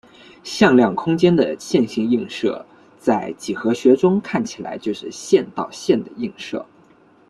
[0.43, 2.65] 向量空间的线性映射
[2.97, 6.65] 在几何学中看起来就是线到线的映射。